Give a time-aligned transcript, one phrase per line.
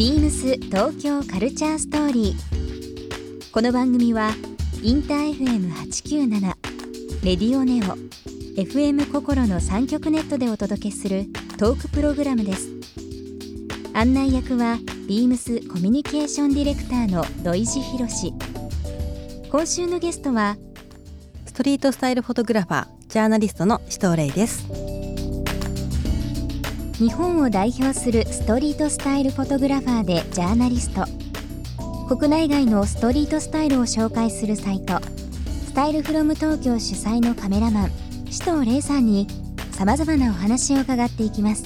[0.00, 3.52] ビームス東京カルチャーストーリー。
[3.52, 4.30] この番組は
[4.82, 6.40] インター FM897
[7.22, 7.98] レディオネオ
[8.58, 11.26] FM 心の三極ネットでお届けする
[11.58, 12.70] トークプログラムです。
[13.92, 18.32] 案内役はビームスコミュニケーションディレクターの土井博志。
[19.50, 20.56] 今週のゲストは
[21.44, 24.99] ストリートスタイルフォトグラファージャーナリストの紫藤玲です
[27.00, 31.06] 日本を代表するストリートスタイルフォトグラファーでジャーナリスト
[32.14, 37.90] 国内外のストリートスタイルを紹介するサイトスタイルフロム東京主催のカメラマン
[38.26, 39.26] 紫藤玲さんに
[39.72, 41.64] さまざまなお話を伺っていきます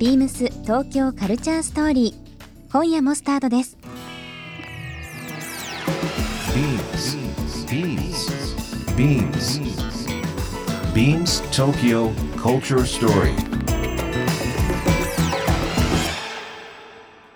[0.00, 3.78] ビームス東京カルチャーストーリー今夜もスタートです
[6.52, 7.16] Beams.
[8.96, 9.60] Beams.
[10.92, 13.53] Beams Tokyo Culture Story.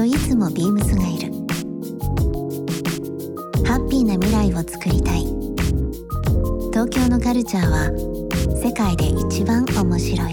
[0.00, 1.30] といつもビームスがいる。
[3.66, 5.26] ハッピーな未来を作りたい。
[6.72, 7.90] 東京のカルチャーは
[8.56, 10.32] 世界で一番面白い。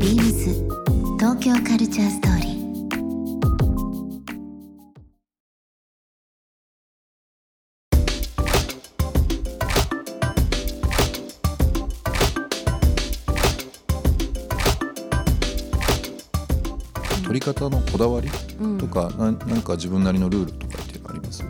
[0.00, 0.52] ビームス
[1.16, 2.41] 東京カルチャーストーリー。
[17.42, 18.30] 方のこだわり
[18.78, 21.44] とか、なんなんか自分なりのルールとかっていうのあります？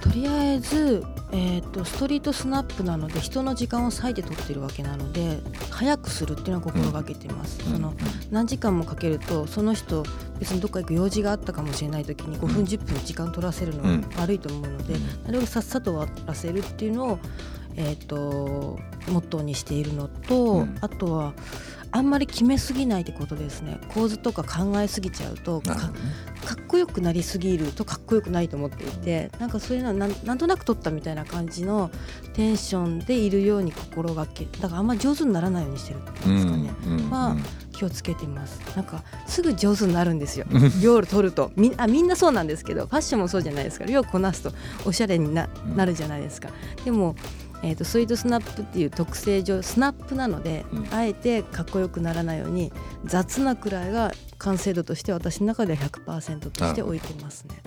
[0.00, 5.38] とりあえず、えー、とストリートスナップなので人の時間を割いて撮ってるわけなので
[5.70, 7.94] 早くするっていうのは心がけてます、うんその
[8.30, 10.04] 何時間もかけるとその人
[10.38, 14.00] 別にどっか行く用事があったかもしれない時に5分10分時間取らせるのうん。
[14.00, 14.94] は悪いと思うので、
[15.24, 17.18] なるべくさっさと終わらせるっていうのを、
[17.76, 18.78] えー、と
[19.08, 20.78] モットーにしているのと、うん。
[20.80, 21.34] あとは
[21.92, 23.78] あんまり決めすぎないってことですね。
[23.88, 25.80] 構図とか考えすぎちゃうとかね。
[26.44, 31.90] かっこよくなりすぎるとかっこよくないと思っていてなんかそういうのはなんなんとなく撮ったみたいな感じの
[32.32, 37.36] テンションでいるように心がけだからあんま上手にならないようにしてるってことですかね、うんうんまあ
[37.72, 38.60] 気をつけてます。
[38.76, 40.44] なんかすぐ上手になるんですよ。
[40.82, 41.50] 量を取ると。
[41.56, 43.86] みあみんなそうなんですけどファッションもそうじゃないですか。
[43.86, 44.52] 量をこなすと
[44.84, 45.76] おしゃれになうん。
[45.76, 46.50] なるじゃないですか。
[46.84, 47.16] でも
[47.62, 50.88] えー、とスイートスナップっていう特性上スナップなので、うん。
[50.94, 52.72] あえてかっこよくならないように
[53.04, 57.62] 雑なくらいが完成度として私の中では100%として置いてますね。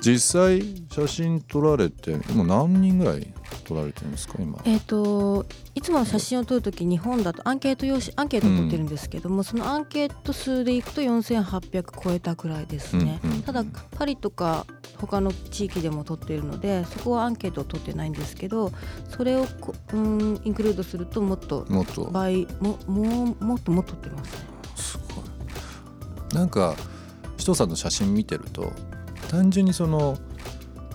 [0.00, 0.62] 実際
[0.92, 3.26] 写真撮られてもう何人ぐらい？
[3.68, 4.58] 撮られてるんですか今。
[4.64, 13.64] えー、といつも写真を撮るとき日本だとアンケート用紙アンケートを取ってるんですけども、そのアンケート数でいくと4800超えたくらいですね、うんうんただ
[13.96, 14.66] パリとか
[14.98, 18.72] 他の地域でも取っているのでそこはアンケートを取ってないんですけど
[19.08, 22.04] それをこうんインクルードするともっともっと。
[22.10, 24.38] 倍ももうもっともっと取ってますね。
[24.76, 26.34] すごい。
[26.34, 26.74] なんか
[27.38, 28.72] 人さんの写真見てると
[29.30, 30.18] 単純にその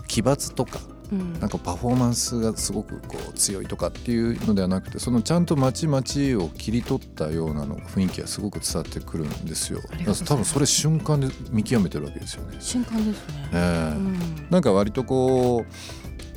[0.06, 0.78] 奇抜とか
[1.12, 1.32] うん。
[1.40, 9.80] なんかパフォーマンスがすごくこう強いとかっていうのではなくてそのちゃんと街々を切り取ったようなの雰囲気がすごく伝わってくるんですよ。
[10.26, 12.56] 多分それ瞬間で見極めてるわけですよね。
[12.60, 13.48] 瞬間ですね。
[13.52, 13.96] ええ。
[13.96, 14.46] うん。
[14.50, 15.72] なんか割とこう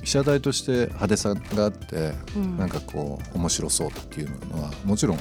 [0.04, 2.58] 被写体として派手さがあってうん。
[2.58, 5.20] なんかこう面白そうっていうのはもちろん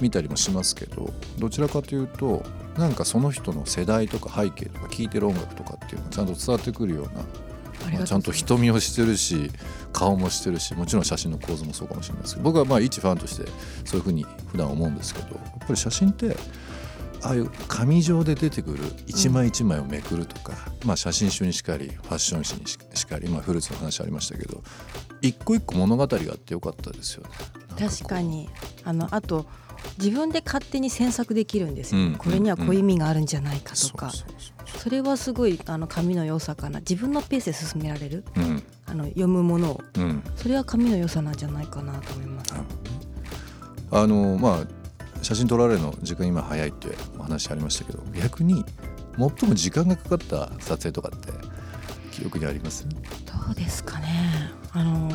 [0.00, 2.44] 見たりもしますけどどちらかというと
[2.76, 7.24] なんかその人の世代とか背景とか聴いてる音楽とかっていうのがちゃんと伝わってくるような
[7.90, 9.50] まあちゃんと瞳をしてるし
[9.92, 13.50] 顔もしてるしもちろん写真の構図もそうかもしれないですけど僕はまあ一ファンとして
[13.84, 16.36] そういうふうに普段思うんですけどやっぱり写真って
[17.22, 24.60] ああいう紙状で出てくる一枚一枚をめくるとか、まあ写真集にしかりファッション誌にししかり、まあ、フルーツの話ありましたけど
[25.20, 27.30] 一個一個物語があってよかったですよね。
[27.78, 28.50] 確かに。
[28.84, 29.46] あのあと
[29.98, 32.14] 自分で勝手に詮索できるんですよ、うん。
[32.16, 34.10] これにはこういう意味があるんじゃないかとか、
[34.78, 36.80] それはすごいあの紙の良さかな。
[36.80, 38.24] 自分のペースで進められる。
[38.36, 38.62] うん。
[38.86, 39.80] あの読むものを。
[39.96, 40.22] うん。
[40.36, 42.54] それは紙の良さなんじゃないかなと思います。
[43.90, 44.66] あのまあ
[45.22, 46.88] 写真撮られるの時間今早いって
[47.18, 48.64] お話ありましたけど逆に
[49.16, 51.32] 最も時間がかかった撮影とかって
[52.10, 52.88] 記憶にあります？
[52.88, 52.96] ど
[53.50, 54.50] うですかね。
[54.72, 55.11] あの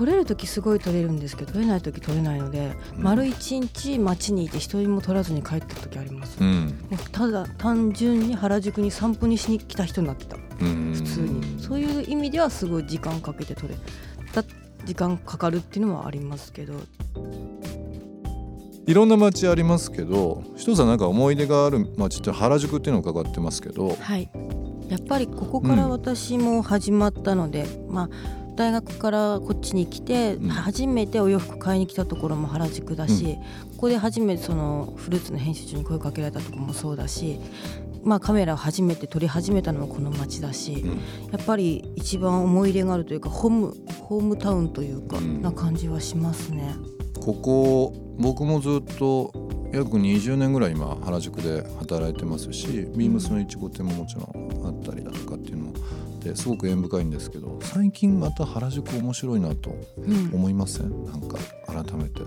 [0.00, 3.02] 取れる時すごい取れるんですけど取れない時取れないので、うん。
[3.02, 6.68] 丸一日街にいて一人も取らずに帰った時あります、うん。
[6.88, 10.38] もうただ単純に原宿に散歩にしに来た人になってた。
[10.38, 10.94] うん。
[10.94, 11.60] 普通に。
[11.60, 13.74] そういう意味ではすごい時間かけて取れ
[14.32, 14.42] た
[14.86, 16.72] 時間かかるっていうのはありますけど。
[18.86, 23.98] いろんな街ありますけど一つはなんか思い出がある街って原宿っていうのを伺ってますけど。
[24.00, 24.30] はい。
[24.88, 30.48] やっぱりここから私も始まったので、まあ大学からこっちに来て、うん。
[30.48, 33.38] 初めてお洋服買いに来たところも原宿だし、
[33.72, 37.40] ここで初めてそのフルーツの編集長に声かけられたところもそうだし、
[38.02, 40.88] まあ、カメラを初めて撮り始めたのもこの街だし、うん。
[41.32, 45.42] やっぱり一番思い入れがあるというかホームホームタウンというか、うん。
[45.42, 46.74] な感じはしますね。
[47.20, 49.32] ここ僕もずっと
[49.72, 52.66] 約20年ぐらい今原宿で働いてますし
[52.96, 55.29] ビームスの1号店ももちろんあったりだとか
[56.20, 61.04] ってすごく縁深いんですけど最近また原宿面白いなとうん、思いません？
[61.06, 62.20] なんか改めて。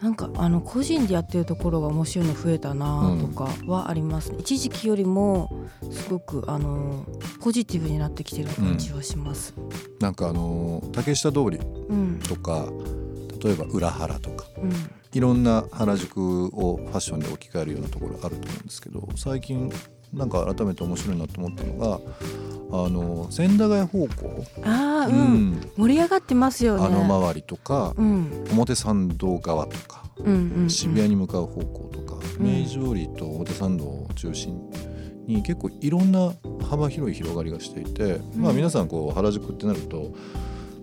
[0.00, 7.04] なんかあの個人でやってるところが面白いの増えたなとかはありますね、一時期よりもすごくあの
[7.40, 9.54] ポジティブになってきてる感じはします。
[10.00, 12.66] なんかあの竹下通りうん、とか
[13.42, 14.72] 例えば裏原とかうん、
[15.12, 19.72] いろんな原宿をファッションで置き換えるようなところあると思うんですけど最近
[20.12, 22.00] なんか改めて面白いなと思ったのが
[22.72, 25.50] あの千駄ヶ谷方向、ああ、う、うん。
[25.50, 26.86] ん盛り上がってますよね。
[26.86, 30.70] あの周りとかうん、表参道側とかうん、うん、うん。
[30.70, 32.46] 渋谷に向かう方向とか、うん。
[32.46, 34.60] 明治通りと表参道を中心
[35.26, 36.32] に結構いろんな
[36.68, 40.08] 幅広い広がりがしていて、まあ皆さんこう原宿ってなるとやっ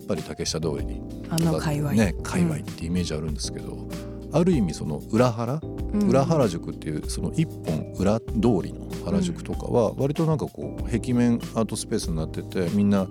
[0.06, 1.00] ぱり竹下通りに
[1.30, 1.92] あの界隈。
[1.92, 3.88] ね界隈ってイメージあるんですけど、
[4.32, 5.60] ある意味その裏原？
[5.62, 6.08] うん。
[6.08, 8.26] 裏原宿っていうその一本裏通
[8.62, 13.06] りの原宿とかは割となんかこう壁面アートスペースになっててみんな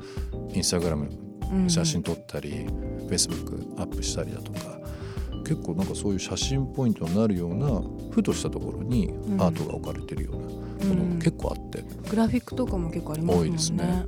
[0.54, 1.10] インスタグラム
[1.52, 3.46] うん写真撮ったり、フェイスブッ
[3.76, 4.60] クアップしたりだとか
[5.46, 10.46] 結構なんかそういう写真ポイントになるようなふとしたところにんアートが置かれてるようなも
[10.96, 13.42] のうんが結構あって、グラフィックとかも結構ありますね。
[13.44, 14.06] 多いですね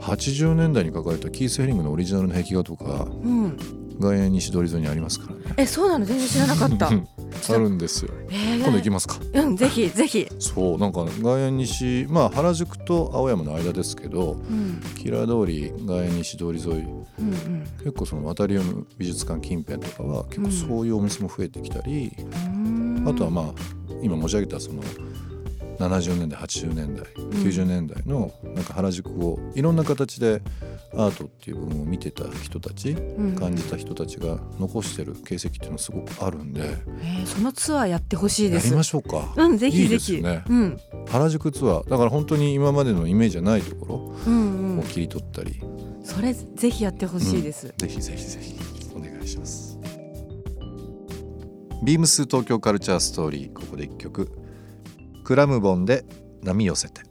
[0.00, 3.56] 80年代に書かれたキース・ヘリングのオリジナルの壁画とかうん。
[3.98, 5.54] 外苑西通り沿いにありますからね。
[5.56, 6.04] え、そうなの？
[6.04, 6.90] 全然知らなかった。
[7.48, 8.12] あるんですよ。
[8.30, 9.18] えー今度行きますか。
[9.34, 10.28] うん、ぜひぜひ。
[10.38, 16.84] そうなんか外苑西まあ原宿と青山の間ですけどうん、キラー通り外苑西通り沿い
[17.18, 23.04] うん、うん結構その渡りム美術館近辺とかは結構そういうお店も増えてきたり、うん。
[23.06, 23.44] あとはまあ
[24.02, 24.82] 今申し上げたその
[25.78, 27.04] 70年代80年代
[27.42, 30.42] 90年代のなんか原宿をいろんな形で
[30.94, 38.82] アートっていう部分を見てた人たちうん感じた人たちが残してる形跡っていうのはすごくあるんでえーそのツアーやってほしいですやりま。
[38.82, 39.34] しょうか。
[39.36, 40.12] うん、ぜひぜひ。
[40.12, 44.78] ですねうん、原宿ツアーだから本当に今までのイメージじゃないところうん、うん。
[44.78, 45.60] を切り取ったり、
[46.04, 47.74] それぜひやってほしいです。
[47.76, 48.54] ぜひぜひぜひ
[48.94, 49.78] お願いします
[51.82, 54.30] ビームス東京カルチャーストーリーここで一曲
[55.26, 56.04] クラムボンで
[56.44, 57.02] 波寄せて。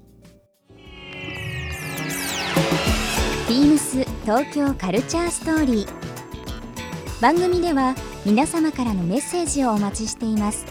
[3.50, 7.22] ビームス東京カルチャーストーリー。
[7.22, 7.94] 番組では
[8.26, 10.66] 皆様からのメッセージをお待ちしています。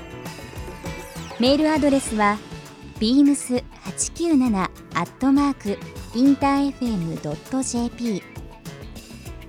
[1.39, 2.39] メールアドレスは
[2.99, 5.79] beams897 アットマーク
[6.19, 8.23] インター FM.jp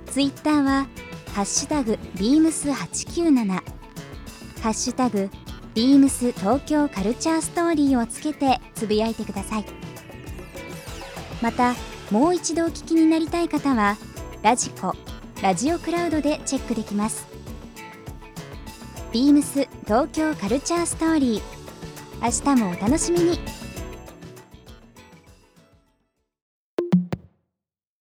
[0.08, 0.88] ツイッターは
[1.34, 3.62] ハッシュタグ beams897 ハ
[4.64, 5.30] ッシュタグ
[5.76, 9.66] ビームス東京カルチャーストーリーをつけてつぶやいてください。
[11.42, 11.76] また
[12.12, 13.98] もう一度お聞きになりたい方は
[14.42, 14.94] ラジコ
[15.42, 17.28] ラジオクラウドでチェックできます。
[19.12, 21.42] ビームス東京カルチャーストーリー
[22.24, 23.40] 明日もお楽しみに。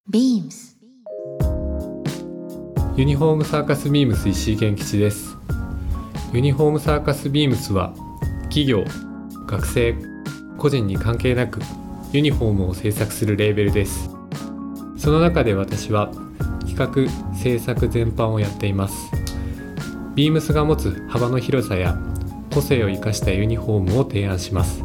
[0.08, 0.76] Beams
[2.96, 5.43] ユニフォームサーカスビームス石井健吉です。
[6.34, 7.94] ユニフォームサーカスビームスは
[8.48, 8.82] 企業
[9.46, 9.94] 学生
[10.58, 11.60] 個人に関係なく
[12.10, 14.10] ユニフォームを制作するレーベルです。
[14.96, 16.10] その中で私は
[16.66, 19.12] 企画制作全般をやっています。
[20.16, 21.96] ビームスが持つ幅の広さや
[22.52, 24.82] 個性を生かしたユニフォームを提案します。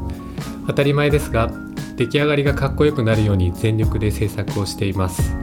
[0.68, 1.52] 当たり前ですが
[1.96, 5.36] 出来上がりがかっこよくなるように全力で制作をしています。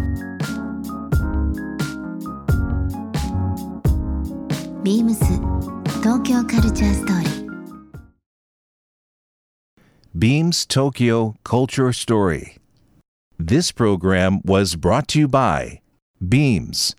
[4.85, 5.25] ビームス
[6.02, 7.32] 東京カルチャーストーリー
[10.14, 12.58] Beams Tokyo Culture Story.
[13.40, 15.80] This program was brought to you by
[16.20, 16.96] Beams.